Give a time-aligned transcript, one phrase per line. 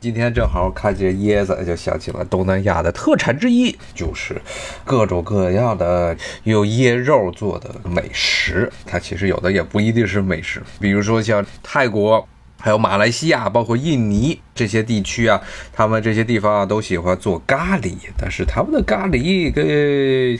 [0.00, 4.40] 今天正好看见椰子，就想起了东南亚的特产之一，就是
[4.82, 8.72] 各种各样的用椰肉做的美食。
[8.86, 12.26] 它其实有的也不一定是美食，比如说像泰国。
[12.62, 15.40] 还有马来西亚，包括印尼这些地区啊，
[15.72, 19.64] 他们这些地方啊都喜欢做咖喱，但是他们的咖喱跟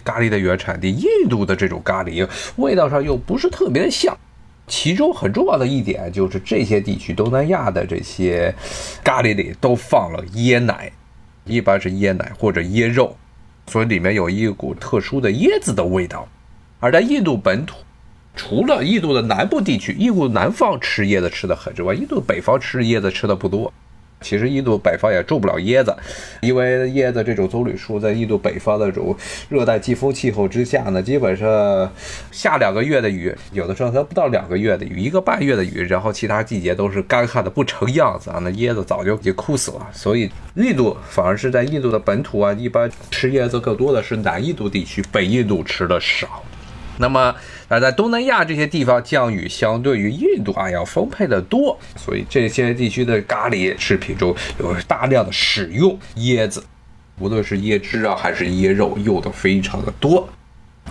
[0.05, 4.15] 咖喱的原产地印度的这种咖喱味道上又不是特别的像。
[4.71, 8.55] 其中很重要的一点就是这些地区东南亚的这些
[9.05, 10.91] 咖喱里都放了椰奶，
[11.45, 13.15] 一般是椰奶或者椰肉，
[13.67, 16.27] 所以里面有一股特殊的椰子的味道。
[16.79, 17.77] 而在印度本土。
[18.37, 23.71] 除了印度的南部地区，印度南方吃椰子吃的很之外，印度北方吃椰子吃的不多。
[24.21, 25.95] 其实印度北方也种不了椰子，
[26.41, 29.17] 因为椰子这种棕榈树在印度北方的这种
[29.49, 31.91] 热带季风气候之下呢，基本上
[32.31, 39.87] 下两个月的雨，有的时候它不到两个月的雨，一个半月的雨，然后其他季节都是干旱的不成样子啊，那椰子早就已经枯死了。
[39.93, 46.43] 所以印度反而是在印度的本土啊，一般吃椰子更多的是南印度地区，北印度吃的少。
[46.99, 47.35] 那么，
[47.71, 56.65] 而在东南亚这些地方，降雨相对于印度啊要丰沛的多，所以这些地区的咖喱食品中有大量的使用椰子，
[57.21, 60.29] 无论是椰汁啊还是椰肉，用的非常的多。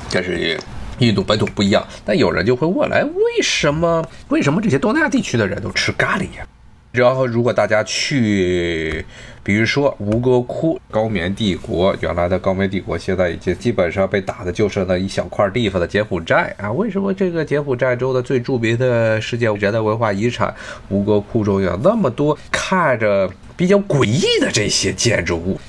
[0.09, 0.57] 但是
[0.99, 6.47] 印度本土不一样，但有人就会问来，为什么为什么这些东南亚地区的人都吃咖喱呀？
[6.91, 9.05] 然后，如果大家去，
[9.49, 16.71] 比如说吴哥窟高棉帝国，原来的高棉帝国现在已经基本上被打的就剩那一小块地方的柬埔寨啊。
[16.71, 20.53] 为什么这个柬埔寨州的最著名的世界人类文化遗产
[20.89, 25.59] 吴哥窟中有那么多看着比较诡异的这些建筑物，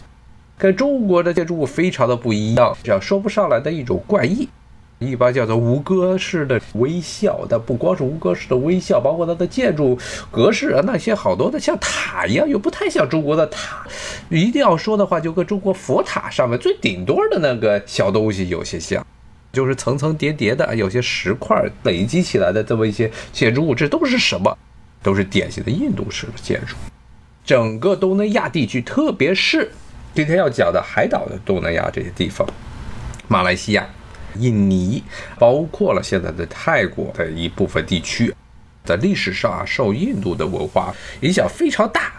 [0.58, 4.46] 跟中国的建筑物非常的不一样，这样说不上来的一种怪异。
[5.00, 9.98] 一般叫做吴哥式的微笑，但不光是吴哥式的微笑，包括它的建筑
[10.30, 13.82] 格式啊，那些好多的像塔一样，又不太像中国的塔。
[14.28, 19.04] 一定要说的话，就跟中国佛塔上面最顶端的那个小东西有些像，
[19.50, 24.56] 就是层层叠叠的，有些石块累积起来的这么一些建筑物，这都是什么？
[25.02, 26.76] 都是典型的印度式的建筑。
[27.42, 29.72] 整个东南亚地区，特别是
[30.14, 32.46] 今天要讲的海岛的东南亚这些地方，
[33.28, 33.88] 马来西亚。
[34.38, 35.02] 印尼
[35.38, 38.34] 包括了现在的泰国的一部分地区，
[38.84, 42.12] 在历史上啊，受印度的文化影响非常大。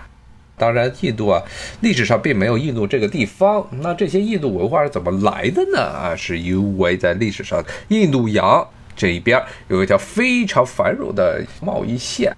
[0.57, 1.41] 当然，印度啊，
[1.79, 3.67] 历史上并没有印度这个地方。
[3.81, 5.81] 那这些印度文化是怎么来的呢？
[5.81, 12.31] 啊，是因为在历史上，印度洋这一边有一条非常繁荣的贸易线。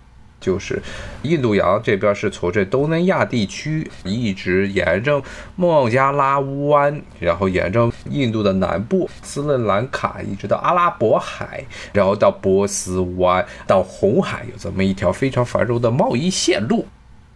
[0.44, 0.82] 就是
[1.22, 5.24] 印度洋这边是从这东南亚地区一直沿着
[5.56, 16.86] 孟加拉湾，然后沿着印度的南部斯里兰卡，一直到阿拉伯海，然后到波斯湾，到红海，有这么一条非常繁荣的贸易线路。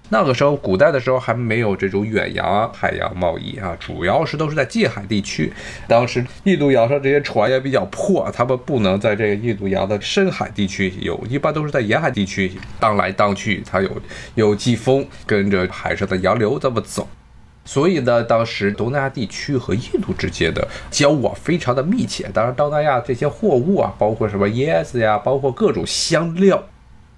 [0.09, 5.51] 那个时候，古代的时候还没有这种远洋海洋贸易啊，主要是都是在近海地区。
[5.87, 13.91] 当时印度洋上这些船也比较破，他们不能在这个印度洋的深海地区游，一般都是在沿海地区荡来荡去，才有
[14.35, 17.07] 有季风，跟着海上的洋流这么走。
[17.65, 22.25] 所以呢，当时东南亚地区和印度之间的交往非常的密切。
[22.33, 26.63] 当然，东南亚这些货物啊，包括什么椰子呀，包括各种香料。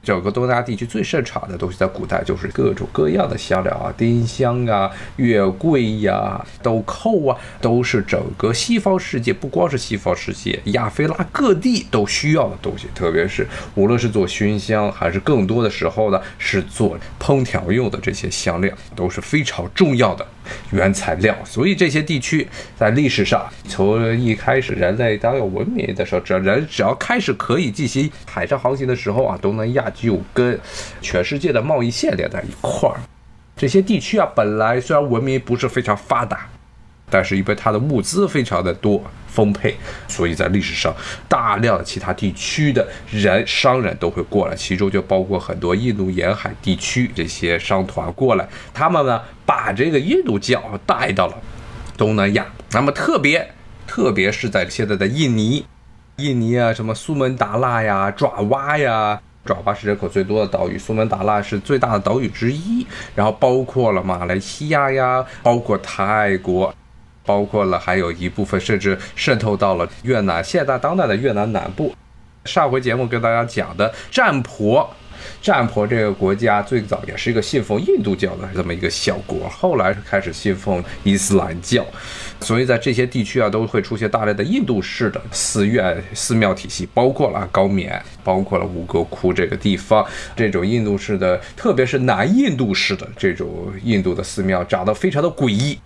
[0.02, 12.88] 整个东南亚地区最盛产的东西，在古代就是各种各样的香料啊，丁香啊、月桂呀、豆蔻啊，都是整个西方世界，不光是西方世界，亚非拉各地都需要的东西。
[12.96, 20.26] 特别是无论是做熏香，还是更多的时候呢，是做烹调用的这些香料，都是非常重要的。
[20.72, 30.60] 原材料，所以这些地区在历史上，从一开始人类当有文明的时候，只要人只要开始可以进行海上航行的时候啊，东南亚就跟
[31.02, 32.96] 全世界的贸易线连在一块儿。
[33.56, 36.48] 这些地区啊，本来虽然文明不是非常发达，
[37.10, 39.76] 但是因为它的物资非常的多丰沛，
[40.08, 40.94] 所以在历史上
[41.28, 49.22] 大量其他地区的人商人都会过来，其中就包括很多印度沿海地区这些商团过来，他们呢。
[49.50, 51.34] 把这个印度教带到了
[51.98, 53.52] 东南亚，那么特别
[53.88, 55.66] 特别是在现在的印尼，
[56.18, 62.86] 印尼啊，什么苏门答腊呀、爪哇呀，爪哇是人口最多的岛屿，苏门答腊是最大的岛屿之一，
[63.16, 66.72] 然后包括了马来西亚呀，包括泰国，
[67.30, 71.94] 包括了还有一部分甚至渗透到了越南，现在当代的越南南部。
[72.46, 74.90] 上回节目跟大家讲的占婆。
[75.42, 81.86] 占婆这个国家最早也是一个信奉印度教的这么一个小国，后来开始信奉伊斯兰教，
[82.40, 90.04] 所以在这些地区啊，都会出现大量的印度式的寺院、寺庙体系，包括了高棉，包括了吴哥窟这个地方，
[90.36, 95.78] 这种印度式的，特别是南印度式的这种印度的寺庙，长得非常的诡异。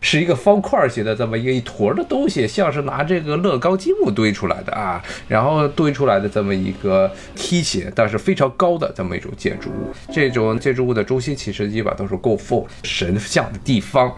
[0.00, 9.92] 是一个方块形的这么一个一坨的东西，像是拿这个乐高积木堆出来的啊，然后堆出来的这么一个梯形，但是非常高的这么一种建筑物。
[10.12, 14.12] 这种建筑物的中心其实基本都是供奉神像的地方。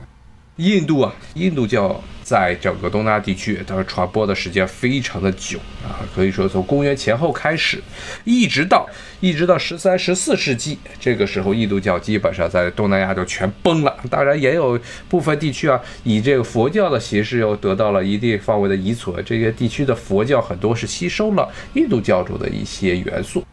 [0.57, 2.01] 印度啊，印度叫
[2.33, 7.79] 在整个东南亚地区，它传播的时间非常的久啊，可以说从公元前后开始，
[8.25, 8.89] 一直到
[9.21, 13.95] 一直到十三、十四世纪，这个时候印度教基本上在东南亚就全崩了。
[14.09, 14.81] 当然，也有
[15.11, 19.23] 部分地区啊，以这个佛教的形式又得到了一定范围的遗存。
[19.27, 23.45] 这些地区的佛教很多是吸收了印度教中的一些元素。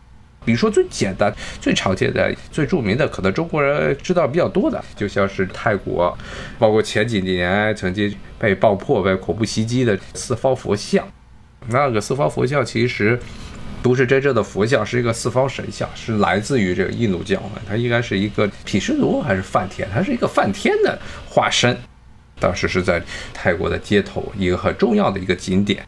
[0.49, 1.31] 比如说最简单、
[1.61, 6.17] 最常见的、最著名的，可能中国人知道比较多的，就像是泰国，
[6.57, 11.07] 包括前几年曾经被爆破、被恐怖袭击的四方佛像。
[11.67, 13.19] 那个四方佛像其实
[13.83, 17.61] 不是真正的佛像，是一个四方神像，是来自于这个印度教的。
[17.67, 19.87] 它应该是一个毗湿奴还是梵天？
[19.93, 20.99] 它是一个梵天的
[21.29, 21.77] 化身。
[22.39, 22.99] 当时是在
[23.35, 25.85] 泰国的街头，一个很重要的一个景点。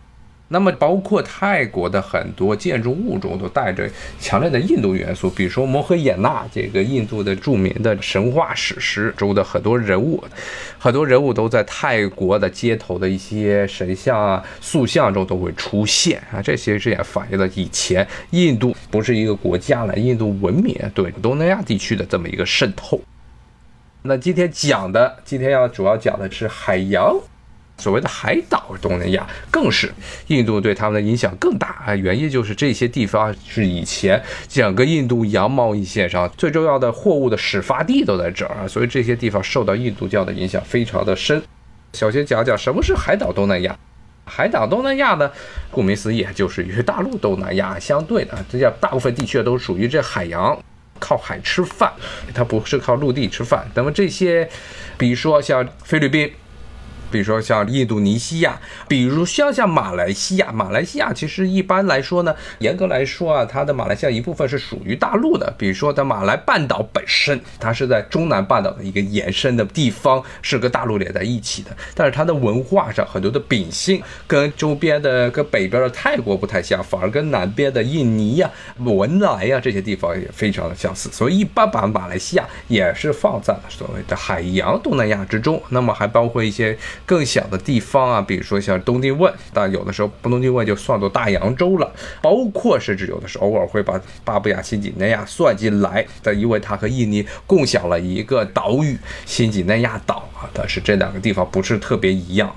[0.54, 3.90] 那么，包括泰国的很多建筑物中都带着
[4.20, 10.22] 强烈的印度元素，比如说摩诃衍那这个印度的著名的神话史诗中的很多人物，
[10.78, 16.42] 很多人物都在泰国的街头的一些神像啊、塑像中都会出现啊。
[16.42, 23.00] 这些也反映了以前印度不是一个国家了，印度文明对东南亚地区的这么一个渗透。
[24.02, 27.16] 那今天讲的，今天要主要讲的是海洋。
[27.82, 29.92] 所谓的海岛东南亚更是
[30.28, 41.42] 印度对他们的影响更大啊，原因就是这些地方是以前整个印度洋贸易线上最重要的货物的始发地都在这儿啊，所以这些地方受到印度教的影响非常的深。
[41.94, 43.76] 首先讲讲什么是海岛东南亚。
[44.26, 45.30] 海岛东南亚呢，
[45.72, 50.58] 顾名思义就是与大陆东南亚相对的，这叫大部分地区都属于这海洋，
[51.00, 51.92] 靠海吃饭，
[52.34, 53.68] 它不是靠陆地吃饭。
[53.74, 54.48] 那么这些，
[54.98, 56.32] 比如说像菲律宾。
[57.12, 65.54] 比如说像印度尼西亚，比如像像马来西亚，马来西亚其实一般来说呢，严格来说啊，它的马来西亚一部分是属于大陆的。
[65.58, 71.70] 比如说，它马来半岛本身，它是在中南半岛的一个延伸的地方，是跟大陆连在一起的。
[71.94, 81.10] 但是它的文化上很多的秉性跟周边的、跟北边的泰国不太像，反而跟南边的印尼呀、文莱呀这些地方也非常的相似。
[81.12, 85.62] 所以一般把马来西亚也是放在了所谓的海洋东南亚之中。
[85.70, 86.78] 那么还包括一些。
[87.06, 91.92] 更小的地方啊，比如说像东帝汶，但有的时候不东帝汶就算作大洋洲了。
[92.22, 102.56] 包括甚至有的时候偶尔会把巴布亚新几内亚算进来，但因为它和印尼共享了一个岛屿新几内亚岛啊，但是这两个地方不是特别一样。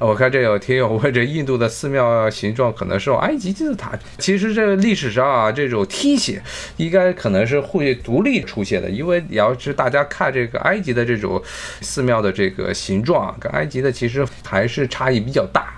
[0.00, 3.92] 我看这有听友问，这印度的寺庙形状可能是埃及金字塔。
[4.16, 6.40] 其实这历史上啊，这种梯形
[6.78, 11.40] 应该可能是会独立出现的，因为要是大家看这个埃及的这种
[11.82, 15.74] 寺庙的这个形状，跟埃及的其实还是差异比较大。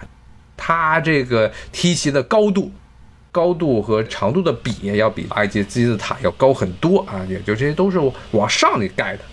[0.57, 2.71] 它这个梯形的高度。
[3.33, 7.99] 高度和长度的比要比埃及金字塔要高很多啊，也就这些都是
[8.33, 9.25] 往上里盖的，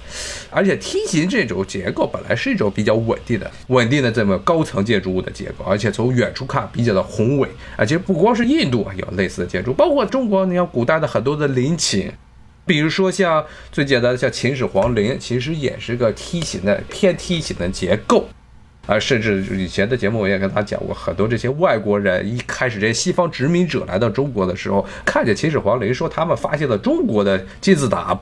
[0.50, 7.84] 而且梯形这种结构本来是一种比较稳定的、稳定的这么高层建筑物的结构，而且从远处看比较的宏伟啊。
[7.84, 12.10] 其实不光是印度啊有类似的建筑，包括中国，你看古代的很多的陵寝，
[12.66, 18.30] 比如说像最简单的像秦始皇陵，其实也是个梯形的偏梯形的结构。
[18.90, 28.20] 啊，甚至以前的节目我也跟他讲过，很多这些外国人一开始这些西方殖民者来到中国的时候，看见秦始皇陵，说他们发现了中国的金字塔，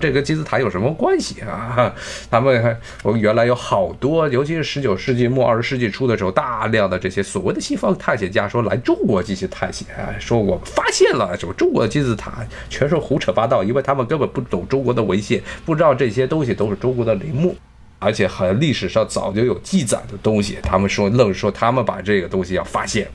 [0.00, 1.94] 这跟金字塔有什么关系啊？
[2.28, 9.86] 他们我们原来有好多，尤其是十九世纪末二十世纪初的时候，大量的这些所谓的西方探险家说来中国进行探险，
[10.18, 17.54] 说我们发现了什么中国的金字塔，全是胡扯八道，因为他们根本不懂中国的文献，不知道这些东西都是中国的陵墓。
[18.00, 23.06] 而且很历史上早就有记载的东西，他们说愣说他们把这个东西要发现，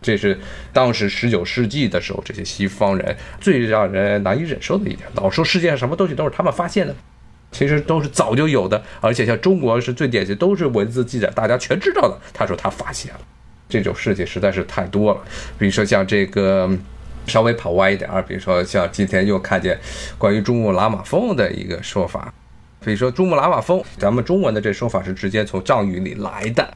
[0.00, 0.38] 这是
[0.72, 6.94] 当时十九世纪的时候这些西方人最让人难以忍受的一点，老说世界上什么东西都是他们发现的，
[7.50, 12.16] 其实都是早就有的，而且像中国是最典型，都是文字记载，大家全知道的。
[12.34, 13.20] 他说他发现了，
[13.68, 15.20] 这种事情实在是太多了。
[15.58, 16.70] 比如说像这个
[17.26, 19.80] 稍微跑歪一点啊，比如说像今天又看见
[20.18, 22.32] 关于珠穆朗玛峰的一个说法。
[22.86, 26.72] 比如说珠穆朗玛峰，咱们中文的这说法是直接从藏语里来的。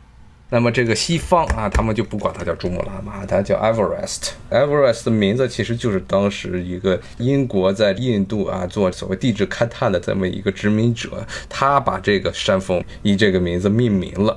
[0.49, 4.31] 那么这个西方啊，他们就不管它叫珠穆朗玛，它叫 Everest。
[4.50, 14.37] Everest 的名字其实就是当时一个英国在印度啊做所谓地质勘探的这么一个殖民者，他把这个山峰以这个名字命名了。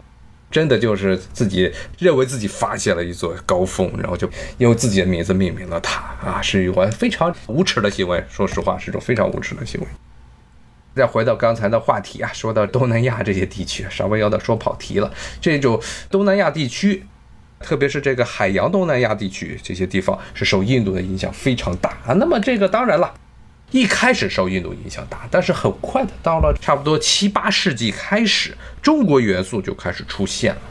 [0.51, 8.23] 真的就是自己认为自己发现了一座高峰，然后就用自己的名字命名了它啊，是一个非常无耻的行为。
[8.29, 9.87] 说实话，是一种非常无耻的行为。
[10.95, 15.11] 再回到刚才的话题啊，说到东南亚这些地区，稍微有点说跑题了。
[15.41, 17.05] 这种东南亚地区，
[17.59, 22.13] 特别是这个海洋东南亚地区，这些地方是受印度的影响非常大啊。
[22.13, 23.13] 那么这个当然了，
[23.71, 30.61] 一开始受印度影响大，但是很快的到了差不多七八世纪开始，中国元素就开始出现了。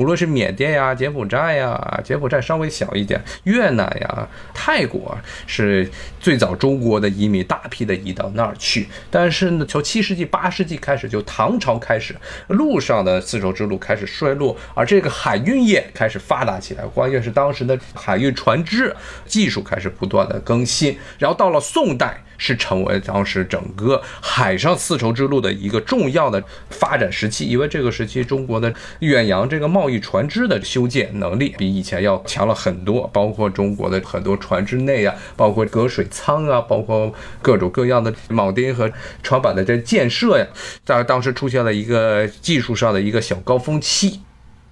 [0.00, 5.14] 无论是缅甸呀、柬埔寨呀，柬埔寨稍微小一点，越南呀、泰国
[5.46, 5.86] 是
[6.18, 8.88] 最早中国的移民大批的移到那儿去。
[9.10, 12.16] 但是呢，从七世纪、八世纪开始，就唐朝开始，
[12.48, 16.84] 路上的丝绸之路开始衰落，而这个海运业开始发达起来。
[16.94, 22.22] 关键是当时的海运船只技术开始不断的更新，然后到了宋代。
[22.40, 38.90] 是成为当时整个海上丝绸之路的一个重要的发展时期，因为这个时期中国的远洋这个贸易船只的修建能力比以前要强了很多，包括中国的很多船只内啊，包括隔水舱啊，包括各种各样的铆钉和
[39.22, 40.46] 船板的这建设呀，
[40.82, 44.20] 在当时出现了一个技术上的一个小高峰期。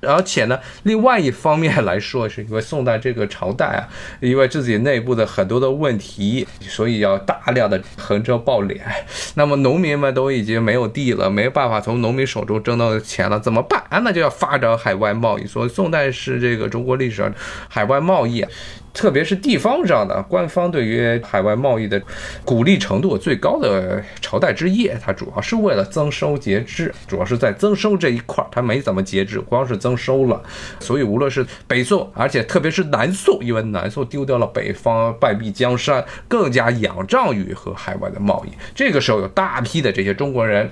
[0.01, 3.89] 而且呢，另外一方面来说，是因为宋代这个朝代啊，
[4.21, 8.79] 因为自己内部的很多的问题，所以要大量的横征暴敛。
[9.35, 13.83] 那么农民们都已经没有地了，没办法从农民手中挣到钱了，怎么办？
[13.91, 15.47] 那就要发展海外贸易。
[15.47, 17.33] 所以宋代是这个中国历史上
[17.69, 18.45] 海外贸易。
[18.93, 22.01] 特别是地方上的官方对于海外贸易的
[22.45, 30.43] 鼓励程度最高的朝代之一，它主要是为了增收节制，主要是在增收这一块儿，它没怎么节制，光是增收了。
[30.81, 38.53] 所以无论是北宋，而且特别是南宋，因为南宋丢掉了北方，败壁江山，更加仰仗于和海外的贸易。
[38.75, 40.71] 这个时候有大批的这些中国人。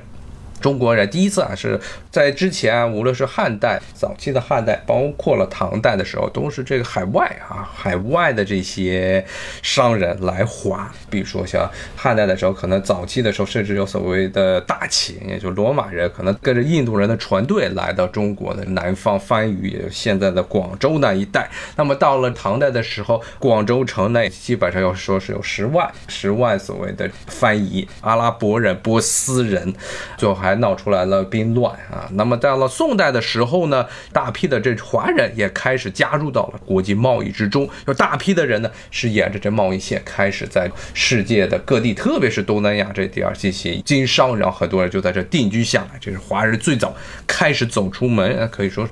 [0.60, 1.78] 中国人第一次啊，是
[2.10, 9.25] 在之前，无论是汉代早期的汉代，包括了唐代的时候，都是这个海外啊，海外的这些
[9.62, 10.90] 商人来华。
[11.08, 21.48] 比如说像汉代的时候，可能早期的时候，甚至有所谓的大秦，也就罗马人，可能跟着印度人的船队来到中国的南方番禺，现在的广州那一带。
[21.76, 29.72] 那么到了唐代的时候，广州城内基本上要说是有十万、十万所谓的番禺阿拉伯人、波斯人，
[30.16, 30.55] 最后还。
[30.56, 32.08] 闹出来了兵乱啊！
[32.12, 45.98] 那么到了宋代的时候呢，大批的这华人也开始加入到了国际贸易之中，有大批的人呢是沿着这贸易线开始在世界的各地，特别是东南亚这地儿进行经商，然后很多人就在这定居下来。
[46.00, 46.94] 这是华人最早
[47.26, 48.88] 开始走出门，可以说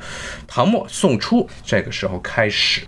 [0.47, 2.83] 唐末宋初这个时候开始。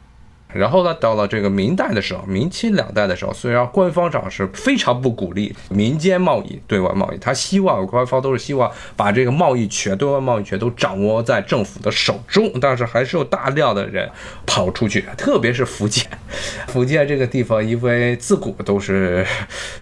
[0.56, 14.08] 然后呢，到了这个明代的时候，明清两代的时候，虽然官方上是非常不鼓励民间贸易、对外贸易，他希望官方都是希望把这个贸易权、对外贸易权都掌握在政府的手中，但是还是有大量的人
[14.46, 16.06] 跑出去，特别是福建。
[16.68, 19.26] 福建这个地方，因为自古都是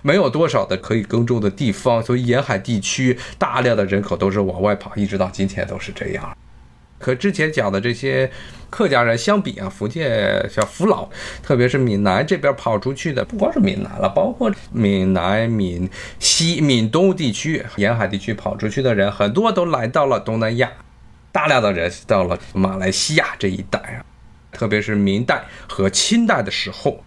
[0.02, 6.36] 没有多少的可以耕种的地方，所以沿海地区大量的人口都是往外跑，一直到今天都是这样。
[7.00, 8.30] 和之前讲的这些
[8.74, 11.08] 客家人相比啊，福建像福佬，
[11.44, 15.88] 特别是闽南这边跑出去的，不光是闽南了，包括闽南、闽
[16.18, 20.68] 西、闽东地区沿海地区跑出去的人，很多都来到了东南亚，
[21.30, 24.02] 大量的人到了马来西亚这一带啊，
[24.50, 27.04] 特别是明代和清代的时候。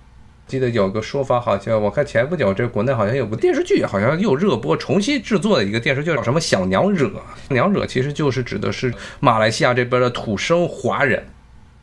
[0.47, 7.11] 记得有个说法，好像我看前不久这国内好像有个电视剧，好像又热播，重新制作的一个电视剧，叫什么“小娘惹”。
[7.51, 11.25] 娘惹其实就是指的是马来西亚这边的土生华人，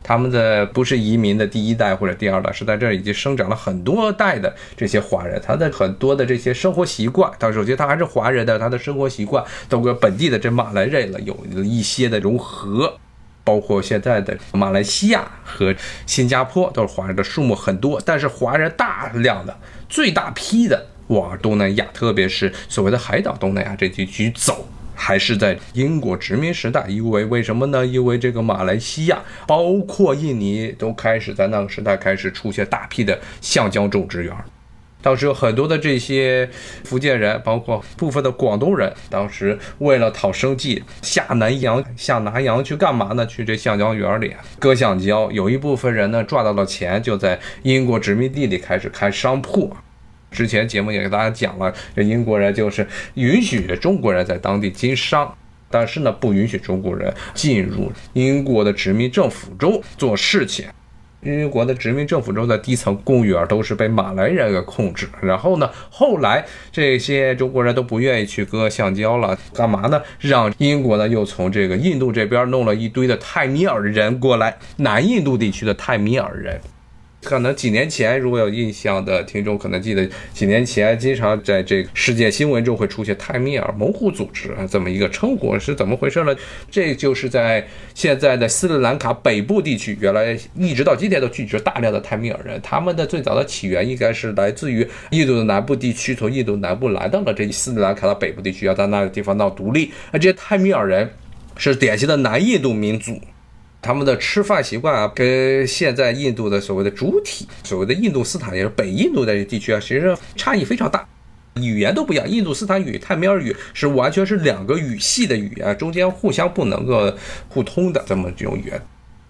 [0.04, 12.98] 他们的不是移民的第一代或者第二代，是在这儿已经生长了很多代的这些华人，他的很多的这些生活习惯，他首先他还是华人的，他的生活习惯都跟本地的这马来人了有一些的融合。
[13.46, 15.74] 包括现在的马来西亚和
[16.06, 19.54] 新加坡都是华人的数目很多，但是华人大量的、
[19.86, 26.84] 最大批的往东南亚，特别是所谓的海岛东南亚这地区走，还是在英国殖民时代。
[26.88, 27.84] 因为为什么呢？
[27.84, 34.34] 因为这个马来西亚，包括印尼，都开始在那个时代开始出现大批的橡胶种植园。
[35.02, 36.48] 当时有很多的这些
[36.84, 43.26] 福建人，包括部分的广东人，当时为了讨生计，下南洋、下南洋去干嘛呢？
[43.26, 45.30] 去这橡胶园里割橡胶。
[45.30, 49.76] 有一部分人呢赚到了钱，就在英国殖民地里开始开商铺。
[50.34, 55.34] 之前节目也给大家讲了，这英国人就是允许中国人在当地经商。
[55.70, 60.66] 但是呢，不允许中国人进入英国的殖民政府中做事情。
[61.22, 65.08] 英国的殖民政府中的低层公务员都是被马来人给控制。
[65.22, 70.00] 然后呢，后来这些中国人都不愿意去割橡胶了，干嘛呢？
[70.20, 76.60] 让英国呢又从这个印度这边弄了一堆的泰米尔人过来，南印度地区的泰米尔人。
[77.24, 86.36] 可能几年前，如果有印象的听众可能记得，几年前经常在这个世界新闻中会出现泰米尔猛虎组织啊这么一个称呼，是怎么回事呢？
[86.70, 92.60] 这就是在现在的斯里兰卡北部地区，原来一直到今天都聚集了大量的泰米尔人。
[92.62, 99.90] 他们的最早的起源应该是来自于印度的南部地区，从印度南部来到了这斯里兰卡的北部地区，要在那个地方闹独立。
[100.12, 101.10] 而这些泰米尔人
[101.56, 103.18] 是典型的南印度民族。
[103.84, 111.06] 他们的吃饭习惯啊，跟现在印度的所谓的主体，所谓的印度斯坦，也是北印度的地区啊，其实差异非常大，
[111.56, 112.26] 语言都不一样。
[112.26, 117.12] 印度斯坦语、泰米尔语是完全是两个语系的语言，中间互相不能够
[117.50, 118.80] 互通的这么这种语言。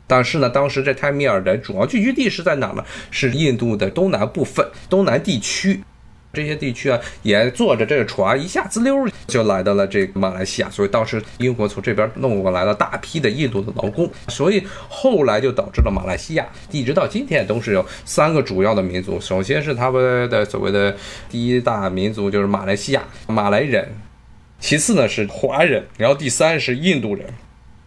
[0.06, 2.84] 但是呢，当时这泰米尔人主要聚居地是在哪呢？
[3.10, 5.80] 是印度的东南部分，东南地区。
[6.34, 10.68] 这些地区啊，也坐着这个船，一下滋溜就来到了这个马来西亚。
[10.68, 19.20] 所以当时英国从这边弄过来了大批的印度的劳工，所以后来就导致了马来西亚一直到今天都是有三个主要的民族。
[19.20, 20.94] 首先是他们的所谓的
[21.30, 23.94] 第一大民族就是马来西亚马来人，
[24.58, 27.26] 其次呢是华人，然后第三是印度人，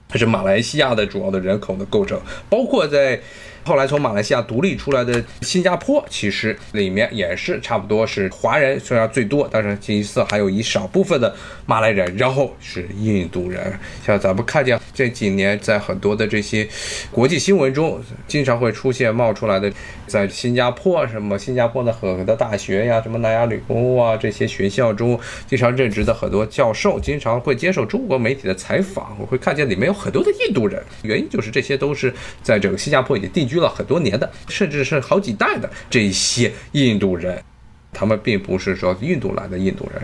[0.09, 3.19] 这是马来西亚的主要的人口的构成，包括在。
[3.67, 13.77] 后来从马来西亚独立出来的新加坡，其实里面也是差不多是华人虽然最多，但是其次还有一少部分的马来人，然后是印度人。
[14.05, 16.65] 像咱们看见这几年在很多的这些
[17.11, 19.69] 国际新闻中，经常会出现冒出来的，
[20.07, 33.56] 在新加坡什么新加坡的很多的大学呀，什么南亚理工啊这些学校中，经常任职的很多教授，经常会接受中国媒体的采访，我会看见里面有很多的印度人，原因就是这些都是在整个新加坡已经定居。
[33.59, 37.43] 了很多年的，甚至是好几代的这些印度人，
[37.91, 40.01] 他们并不是说印度来的印度人。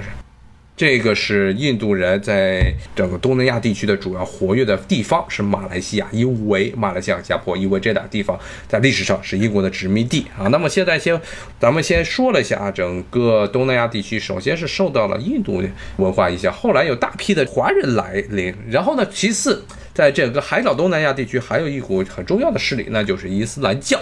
[0.75, 10.47] 这个是印度人在整个东南亚地区的主要活跃的地方，是马来西亚，因为马来西亚、新加坡，因为这俩地方在历史上是英国的殖民地啊。
[10.47, 11.19] 那么现在先，
[11.59, 15.63] 咱们先说了一下啊，整个东南亚地区，首先是受到了印度
[15.97, 19.63] 文化影响，后来有大批的华人来临，然后呢，其次。
[19.93, 23.99] 在整个海岛东南亚地区，还有一股很重要的势力，那就是伊斯兰教。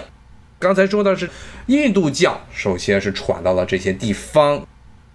[0.58, 1.28] 刚才说的是
[1.66, 4.66] 印度教，首先是传到了这些地方，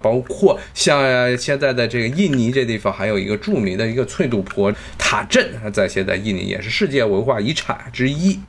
[0.01, 8.39] 包括像现在的这个印尼这地方，还有一个著名的一个翠杜婆塔镇，在现在印尼也是世界文化遗产之一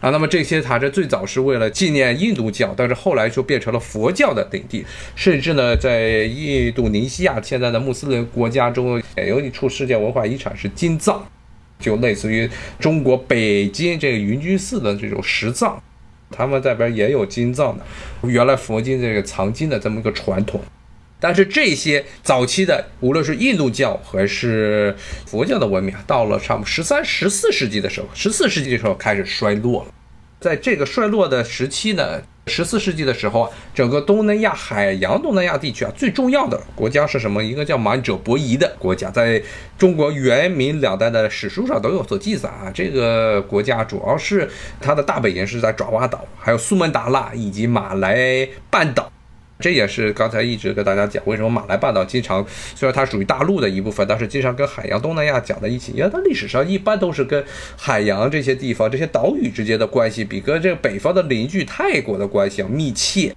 [0.00, 0.10] 啊。
[0.10, 4.84] 那么这些塔镇最早是为了纪念印度教，但是后来就变成了佛教的领地，
[5.14, 11.26] 甚至呢，在印度尼西亚现在的穆斯林国家中，也有一处世界文化遗产是金藏。
[11.78, 12.46] 就类似于
[12.78, 15.82] 中国北京这个云居寺的这种石藏，
[16.30, 17.82] 他们这边也有金藏的，
[18.28, 20.60] 原来佛经这个藏经的这么一个传统。
[21.20, 29.92] 但是这些早期的，无论是印度教还是佛教的文明啊，到了差不多十三、十四世纪的时候，十四世纪的时候开始衰落了。
[30.40, 32.22] 在这个衰落的时期呢。
[32.46, 37.44] 十四世纪的时候啊，整个东南亚海洋东南亚地区啊，最重要的国家是什么？
[37.44, 39.40] 一个叫满者伯夷的国家，在
[39.78, 42.68] 中国元明两代的史书上都有所记载啊。
[42.74, 49.12] 这个国家主要是它的大本营是在爪哇岛，还有苏门答腊以及马来半岛。
[49.60, 52.44] 这也是刚才一直跟大家讲，为什么马来半岛经常
[52.74, 57.44] 虽然它属于大陆的一部分，但是经常跟海洋东南亚讲在一起，因为它历史上一般都是跟
[57.76, 63.34] 海洋这些地方、这些岛屿之间的关系，比跟这个北方的邻居泰国的关系要密切。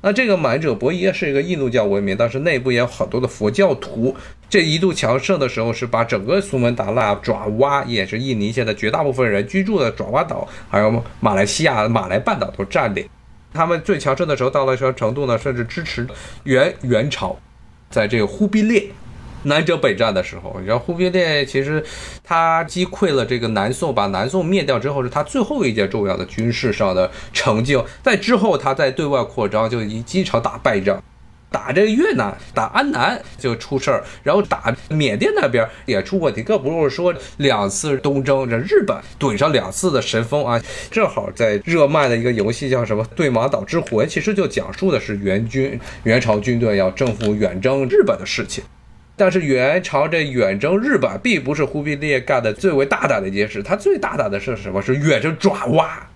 [0.00, 4.14] 那这个满者伯夷是一个印度教文明，但是内部也有很多的佛教徒。
[4.48, 13.08] 这一度强盛的时候，是把整个苏门答腊、爪哇，也是印尼现在绝大部分人居住的爪哇岛，还有马来西亚马来半岛都占领。
[13.52, 15.38] 他们最强盛的时候到了什么程度呢？
[15.38, 16.06] 甚至支持
[16.44, 17.36] 元元朝，
[17.90, 18.90] 在这个忽必烈
[19.44, 21.82] 南征北战的时候，然后忽必烈其实
[22.24, 27.86] 他击溃了这个南宋，把南宋灭掉之后，是他最后一件重要的军事上的成就。
[28.02, 31.02] 在之后，他在对外扩张，就已经常打败仗。
[31.50, 48.62] 打这越南，打安南就出事儿，然后打缅甸那边也出问题，更不是说两次东征，这日本怼上两次的神风啊，正好在热卖的一个游戏叫什么《对马岛之魂》，其实就讲述的是元军元朝军队要征服远征日本的事情。
[49.16, 54.80] 但是元朝这远征日本，并不是忽必烈干的最为大胆的一件事，他最大胆的是什么？
[54.80, 56.08] 是远征爪哇。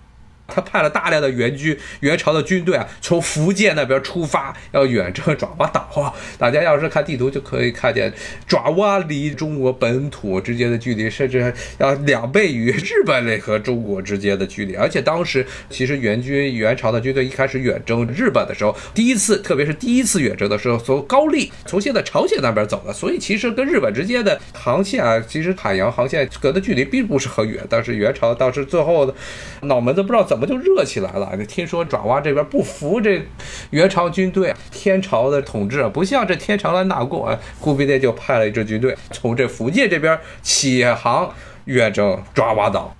[0.47, 6.13] 他派了大量的援军，元朝的军队啊，从福建那边出发，要远征爪哇岛啊。
[6.37, 8.13] 大家要是看地图就可以看见，
[8.47, 14.75] 爪哇离中国本土之间的距离，甚至要两倍于日本和中国之间的距离。
[14.83, 27.63] 而且当时其实元军元朝的军队一开始远征日本的时候，第一次，特别是第一次远征的时候，从高丽，从现在朝鲜那边走的，所以其实跟日本之间的航线啊，其实海洋航线隔的距离并不是很远。
[27.69, 29.13] 但是元朝当时最后的
[29.61, 31.31] 脑门子不知道怎怎么就热起来了。
[31.37, 33.21] 你听说爪哇这边不服这
[33.69, 41.31] 元朝军队，天朝的统治不像这天朝来纳贡啊，忽必烈就派了一支军队从这福建这边起航
[41.65, 42.95] 远征爪哇岛。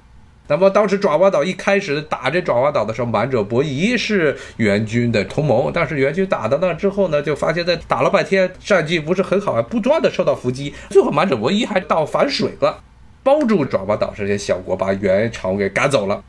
[0.48, 12.84] 那么当时爪哇岛一开始打这爪哇岛的时候，满者伯夷是元军的同盟，但是元军打到那之后呢，就发现在打了半天战绩不是很好，不断的受到伏击，最后满者伯夷还倒反水了。
[13.24, 16.24] 帮助爪哇岛这些小国把元朝给赶走了。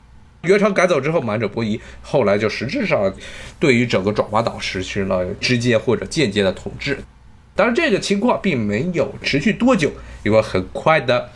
[0.44, 3.12] 元朝赶走之后，满者伯夷后来就实质上
[3.58, 6.98] 对于整个爪哇岛实施了直接或者间接的统治。
[7.56, 9.92] 当然，这个情况并没有持续多久，
[10.24, 11.30] 因为很快的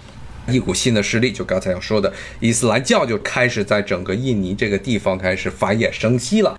[0.49, 6.59] 一股新的势力，就刚才要说的伊斯兰教就开始在整个印尼这个地方开始繁衍生息了。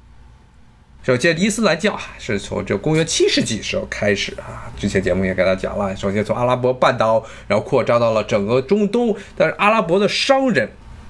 [1.03, 4.71] 首先，伊斯兰教，是从这公元七世纪时候开始啊。
[4.77, 9.13] 之前节目也给大家讲了，首先从阿拉伯半岛，然后扩张到了整个中东。
[9.35, 10.69] 但是阿拉伯的商人。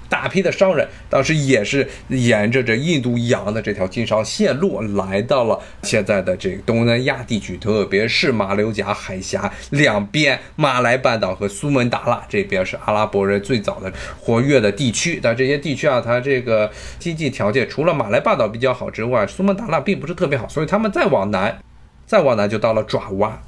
[0.09, 15.19] 大批的商人当时也是沿着这印度洋的这条经商线路来到了现在的这个东南亚地区，特别是马六甲海峡两边，马来半岛和苏门答腊这边是阿拉伯人最早的活跃的地区。
[15.21, 21.59] 但这些地区啊，它这个经济条件除了马来半岛比较好之外，苏门答腊并不是特别好，所以他们再往南，
[22.07, 23.39] 再往南就到了爪哇。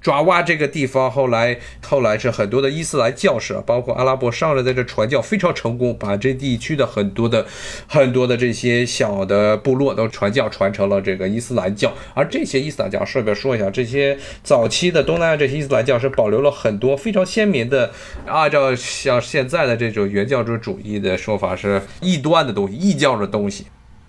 [0.00, 7.46] 爪哇这个地方后来后来是很多的伊斯兰教士，包括阿拉伯商人在这传教非常成功，把这地区的很多的
[7.86, 11.92] 很多的这些小的部落都传教传承了这个伊斯兰教。
[12.14, 17.90] 而这些伊斯兰教，顺便说一下，这些早期的东南亚这些伊斯兰教是保留了很多非常鲜明的，
[18.26, 23.66] 按照像现在的这种原教旨主义的说法是异端的东西、异教的东西，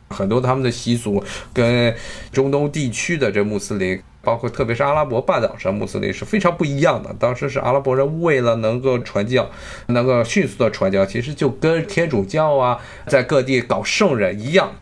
[0.09, 1.21] 很多他们的习俗
[1.53, 1.93] 跟
[2.31, 4.01] 中东地区的这穆斯林。
[4.23, 7.13] 包括特别是阿拉伯半岛上穆斯林是非常不一样的。
[7.17, 9.49] 当时是阿拉伯人为了能够传教，
[9.87, 14.73] 能够迅速的传教，其实就跟天主教啊，在各地搞圣人一样，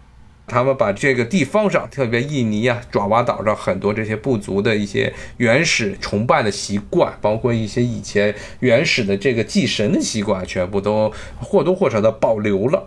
[0.45, 12.85] 他们把这个地方上，特别印尼啊、爪哇岛上很多这些部族的一些原始崇拜的习惯，包括一些以前原始的这个祭神的习惯，全部都或多或少的保留了。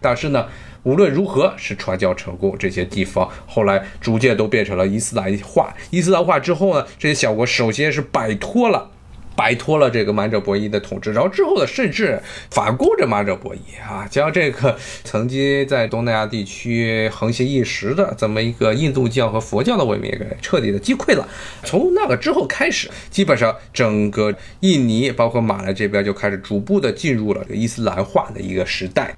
[0.00, 0.46] 但是呢。
[0.84, 5.74] 无论如何是传教成功，这些地方后来逐渐都变成了伊斯兰化。
[5.90, 8.88] 伊斯兰化之后呢，这些小国首先是摆脱了，
[9.36, 21.28] 摆脱了这个满者伯夷的统治，然后之后呢，甚至反攻着满者伯夷啊，将这个曾经在东南亚地区横行一时的这么一个印度教和佛教的文明给彻底的击溃了。
[21.64, 29.14] 从那个之后开始，基本上整个印尼包括马来这边就开始逐步的进入了这个伊斯兰化的一个时代。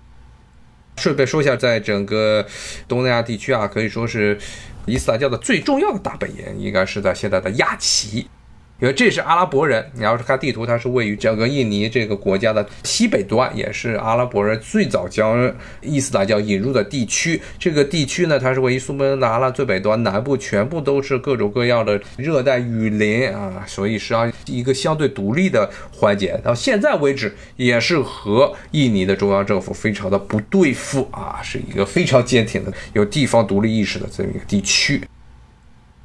[1.01, 2.47] 顺便说一下，在整个
[2.87, 4.39] 东南亚地区啊，可以说是
[4.85, 8.29] 伊斯兰教的最重要的大本营，应该是在现在的亚齐。
[8.81, 17.41] 因为这是阿拉伯人，你要是看地图，它是位于整个印尼这个国家的西北端，也是阿拉伯人最早将伊斯兰教引入的地区。
[17.59, 24.15] 这个地区呢，它是位于苏门答腊最北端，南部全部都是各种各样的热带雨林啊，所以是
[24.47, 26.41] 一个相对独立的环节。
[26.43, 35.03] 到现在为止，也是和印尼的中央政府非常的不对付啊，是一个非常坚挺的、有地方独立意识的这么一个地区。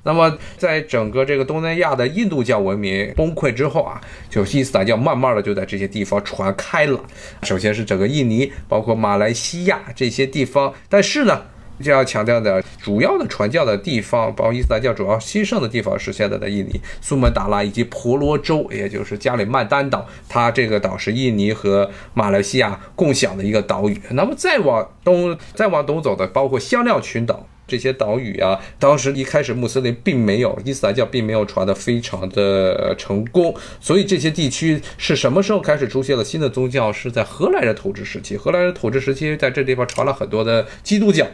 [0.05, 7.03] 那么，在整个这个东南亚的印度教文明崩溃之后啊，就伊斯兰教慢慢的就在这些地方传开了。
[7.41, 10.71] 首先是整个印尼，包括马来西亚这些地方。
[10.87, 11.41] 但是呢，
[11.81, 20.05] 就要强调的，主要的传教的地方，包括伊斯兰教主要兴盛的地方，是现在的印尼苏门答腊以及婆罗洲，也就是加里曼丹岛。
[20.29, 23.99] 它这个岛是印尼和马来西亚共享的一个岛屿。
[24.11, 27.47] 那么再往东，再往东走的，包括香料群岛。
[27.67, 36.91] 这些岛屿啊，当时一开始穆斯林并没有伊斯兰教，并没有传的非常的成功，所以这些地区是什么时候开始出现了新的宗教？
[36.91, 38.37] 是在荷兰人统治时期。
[38.37, 41.25] 荷兰人统治时期，在这地方传了很多的基督教。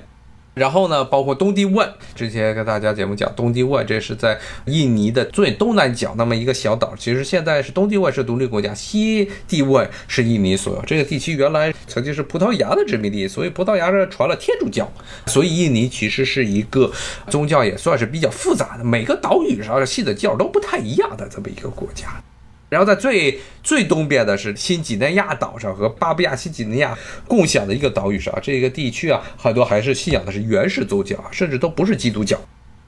[0.54, 6.94] 然后呢，包括东帝汶，之前跟大家节目讲东帝汶，这是在印尼的最东南角那么一个小岛。
[6.98, 10.84] 其实现在是东帝汶是独立国家，西帝汶是印尼所有。
[10.86, 14.92] 这个地区原来曾经是葡萄牙的殖民地，所以葡萄牙人传了天主教，
[15.28, 16.92] 所以印尼其实是一个
[17.30, 22.22] 宗教也算是比较复杂的，每个岛屿上信的教都不太一样的这么一个国家。
[22.72, 32.40] 然后在最最东边的是新几内亚岛上和巴布亚新几内亚共享的一个岛屿上，这个地区啊，很多还是信仰的是原始宗教，甚至都不是基督教，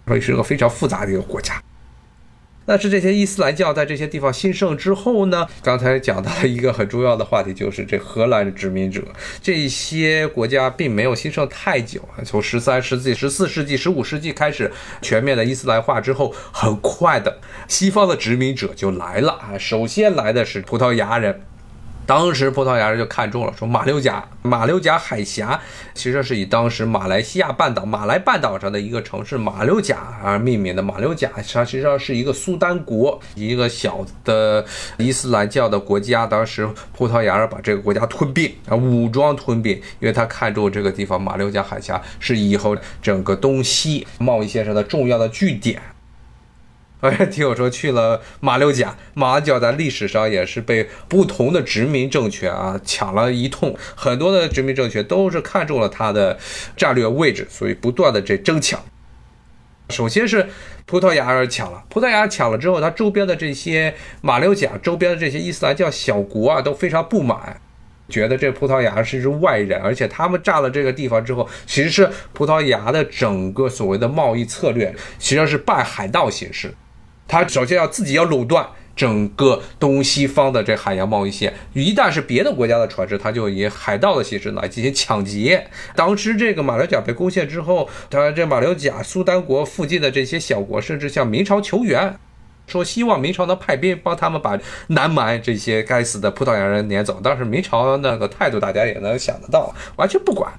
[0.07, 1.61] 所以是个非常复杂的一个国家。
[2.65, 5.45] 那是这些伊斯兰教在这些地方兴盛之后呢？
[5.61, 9.03] 刚才讲到一个很重要的话题，就是这荷兰的殖民者。
[9.41, 14.71] 这些国家并没有兴盛太久，从十三世纪、十四世纪、十五世纪开始
[15.01, 19.57] 全面的伊斯兰化之后，很快的西方的殖民者就来了啊。
[19.57, 21.41] 首先来的是葡萄牙人。
[22.05, 25.59] 当时葡萄牙人就看中了，说马六甲，马六甲海峡
[25.93, 30.83] 其实是以当时马来西亚半岛马来半岛上的一个城市马六甲而命名的。
[30.83, 34.65] 马六甲它实际上是一个苏丹国，一个小的
[34.97, 36.27] 伊斯兰教的国家。
[36.27, 45.81] 当时葡萄牙人把这个国家吞并啊，武装吞并，因为他看中这个地方马六甲海峡是以后整个东西贸易线上的重要的据点。
[47.29, 56.37] 听我说去了马六甲， 马六甲在历史上也是被不同的殖民政权啊抢了一通，很多的殖民政权都是看中了它的
[56.77, 58.81] 战略位置，所以不断的这争抢。
[59.89, 60.47] 首先是
[60.85, 67.59] 葡萄牙人抢了，葡萄牙抢了之后，它周边的这些马六甲周边的这些伊斯兰教小国啊都非常不满，
[68.07, 76.73] 觉得这葡萄牙是外人，而且他们占了这个地方之后，其实是葡萄牙的整个所谓的贸易策略，实际上是半海盗形式。
[77.27, 85.65] 他首先要自己要垄断整个东西方的这海洋贸易线，一旦是别的国家的船只，他就以海盗的形式来进行抢劫。
[85.95, 92.15] 当时这个马六甲被攻陷之后，他这马六甲苏丹国附近的这些小国，甚至向明朝求援，
[92.67, 97.19] 说希望明朝能派兵帮他们把南蛮这些该死的葡萄牙人撵走。
[97.23, 100.53] 当时明朝那个态度，大家也能想得到，完全不管。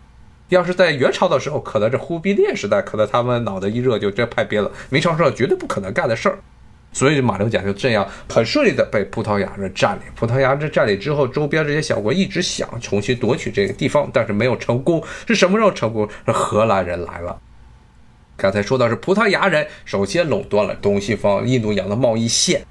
[0.48, 4.70] 要是在元朝的时候，可能这忽必烈时代，可能他们脑袋一热就这派兵了。
[4.90, 6.38] 明朝是绝对不可能干的事儿。
[6.94, 10.02] 所以马六甲就这样很顺利的被葡萄牙人占领。
[10.14, 15.02] 葡萄牙人占领之后，周边这些小国一直想重新夺取这个地方，但是没有成功。
[15.26, 16.08] 是什么时候成功？
[16.24, 17.38] 是荷兰人来了。
[18.36, 22.64] 刚才说到是葡萄牙人首先垄断了东西方印度洋的贸易线。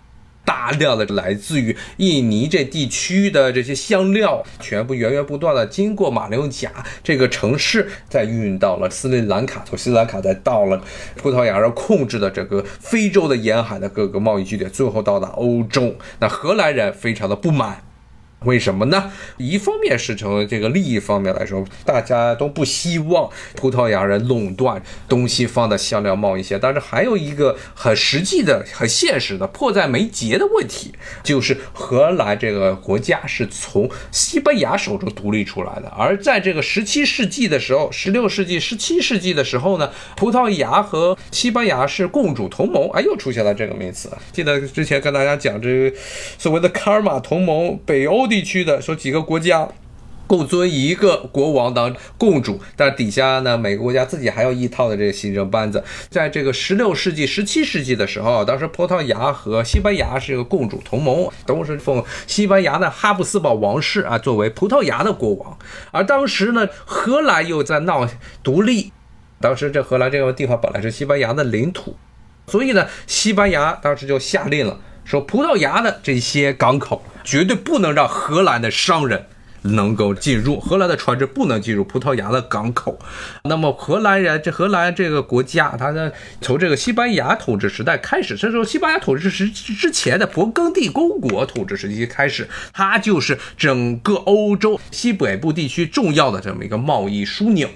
[0.45, 6.71] 大量的来自于印尼这地区的这些香料，全部源源不断的经过马六甲
[7.03, 10.81] 这个城市，再运到了斯里兰卡，从斯里兰卡再到了
[11.15, 15.95] 葡萄牙人控制的整个非洲的沿海的各个贸易据点，最后到达欧洲。
[16.19, 17.83] 那荷兰人非常的不满。
[18.45, 19.11] 为什么呢？
[19.37, 30.91] 一方面是从这个利益方面来说，大家都不希望葡萄牙人垄断东西方的香料贸易线，但是还有一个很实际的、很现实的、迫在眉睫的问题，
[31.23, 44.09] 就是荷兰这个国家是从西班牙手中独立出来的，而在这个十七世纪的时候，十六世纪、十七世纪的时候呢，葡萄牙和西班牙是共主同盟，哎，又出现了这个名词。
[44.33, 45.93] 记得之前跟大家讲这
[46.37, 48.27] 所谓的卡尔马同盟，北欧。
[48.33, 49.69] 地区的说几个国家
[50.25, 55.83] 共尊一个国王当共主，但是底下呢每个国家自己还有一套的这个行政班子。
[56.09, 65.55] 在这个十六世纪、十七世纪的时候，当时葡萄牙和西班牙是一个共主同盟，都是奉西班牙的哈布斯堡王室啊作为葡萄牙的国王。
[65.91, 68.09] 而当时呢，荷兰又在闹
[68.41, 68.91] 独立，
[69.39, 71.95] 当时这荷兰这个地方本来是西班牙的领土，
[72.47, 77.03] 所以呢，西班牙当时就下令了，说葡萄牙的这些港口。
[77.23, 79.27] 绝对不能让荷兰的商人
[79.63, 82.99] 能够进入，荷兰的船只不能进入葡萄牙的港口。
[83.43, 97.69] 那么荷兰人，这荷兰这个国家，它呢从这个西班牙统治时代开始，甚至西班牙统治时之前的勃艮第公国统治时期开始，它就是整个欧洲西北部地区重要的这么一个贸易枢纽。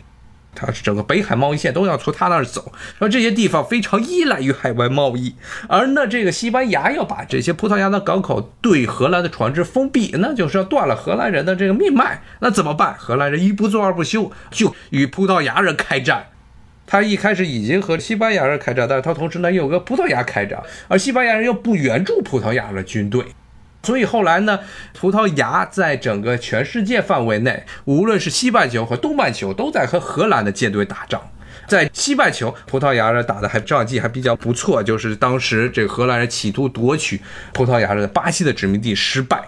[0.59, 5.35] 它是整个北海贸易线都要从它那儿走，而这些地方非常依赖于海外贸易，
[5.69, 12.23] 而呢，这个西班牙要把这些葡萄牙的港口对荷兰的船只封闭，那就是要断了荷兰人的这个命脉。
[12.39, 12.95] 那怎么办？
[12.97, 16.25] 荷兰人一不做二不休，就与葡萄牙人开战。
[16.87, 23.25] 他一开始已经和西班牙人开战，但是他同时呢又跟葡萄牙开战，而西班牙人又不援助葡萄牙的军队。
[23.87, 24.59] 所以后来呢，
[24.91, 31.21] 葡萄牙在整个全世界范围内，无论是西半球和东半球，都在和荷兰的舰队打仗。
[31.69, 37.21] 在西半球，葡萄牙人打的还仗绩还比较不错，就是当时这个荷兰人企图夺取
[37.53, 39.41] 葡萄牙的巴西的殖民地失败。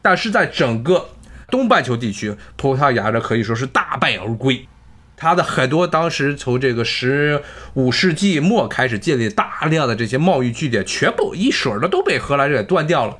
[0.00, 1.10] 但是在整个
[1.50, 4.66] 东半球地区，葡萄牙人可以说是大败而归。
[5.14, 7.42] 他的很多当时从这个十
[7.74, 13.18] 五世纪末开始建立大量的这些贸易据点，全部一水儿的都被荷兰人给断掉了。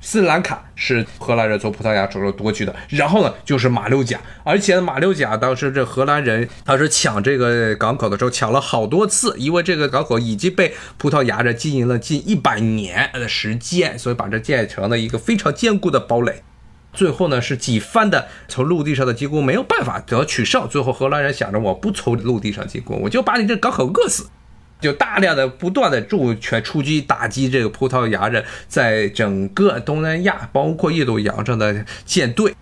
[0.00, 16.42] 斯里兰卡是荷兰人从葡萄牙手中夺取的，然后呢就是马六甲，而且马六甲当时这荷兰人当时抢这个港口的时候抢了好多次，因为这个港口已经被葡萄牙人经营了近一百年的时间，所以把这建成了一个非常坚固的堡垒。
[16.94, 24.28] 最后呢是几番的从陆地上的进攻没有办法得取胜，最后荷兰人想着我不从陆地上进攻，我就把你这港口饿死。
[24.80, 32.54] 就大量的不断的重拳出击打击这个葡萄牙人在整个东南亚，包括印度洋上的舰队。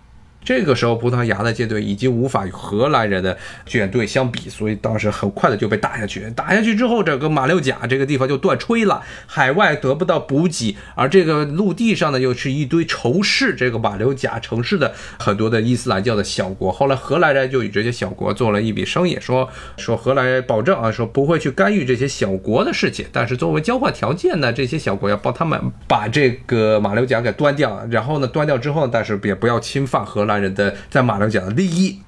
[0.47, 6.31] 这个时候，葡萄牙的舰队已经无法与荷兰人的舰队相比，所以当时很快的就被打下去。
[6.37, 16.71] 打下去之后，整个马六甲这个地方就断炊了，海外得不到补给，而这个陆地上呢又是一堆仇视这个马六甲城市的很多的伊斯兰教的小国。
[16.71, 30.36] 后来荷兰人就与这些小国做了一笔生意，说说荷兰人保证啊，说不会去干预这些小国的事情，但是作为交换条件呢，这些小国要帮他们把这个马六甲给端掉，然后呢端掉之后，但是也不要侵犯荷兰。
[30.41, 32.01] 人的在马六甲的利益，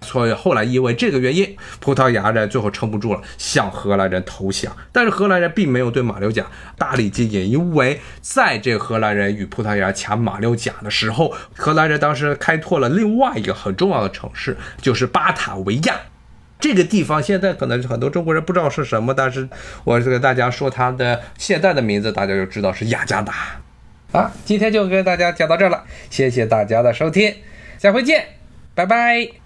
[0.00, 4.76] 所以后来因为这个原因，葡萄牙人最后撑不住了，向荷兰人投降。
[4.92, 15.94] 但是荷兰人并没有对马六甲大力接应，因为在这荷兰人与葡萄牙抢马六甲的时候，荷兰人当时开拓了另外一个很重要的城市，就是巴塔维亚。
[16.60, 19.48] 这个地方现在可能很多中国人不知道是什么，但是
[19.84, 23.34] 我是跟大家说它的现在的名字，大家就知道是雅加达。
[24.12, 27.34] 啊，今天就跟大家讲到这儿了，谢谢大家的收听。
[27.84, 28.26] 下回见，
[28.74, 29.43] 拜拜。